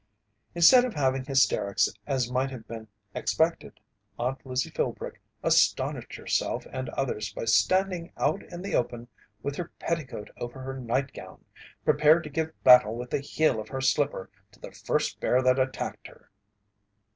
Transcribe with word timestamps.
Instead 0.55 0.83
of 0.83 0.95
having 0.95 1.23
hysterics 1.25 1.87
as 2.07 2.31
might 2.31 2.49
have 2.49 2.67
been 2.67 2.87
expected, 3.13 3.79
Aunt 4.17 4.43
Lizzie 4.43 4.71
Philbrick 4.71 5.21
astonished 5.43 6.15
herself 6.15 6.65
and 6.71 6.89
others 6.89 7.31
by 7.31 7.45
standing 7.45 8.11
out 8.17 8.41
in 8.51 8.63
the 8.63 8.73
open 8.73 9.07
with 9.43 9.57
her 9.57 9.69
petticoat 9.77 10.31
over 10.37 10.59
her 10.59 10.75
nightgown, 10.79 11.45
prepared 11.85 12.23
to 12.23 12.31
give 12.31 12.51
battle 12.63 12.95
with 12.95 13.11
the 13.11 13.19
heel 13.19 13.59
of 13.59 13.67
her 13.69 13.79
slipper 13.79 14.31
to 14.53 14.59
the 14.59 14.71
first 14.71 15.19
bear 15.19 15.43
that 15.43 15.59
attacked 15.59 16.07
her. 16.07 16.31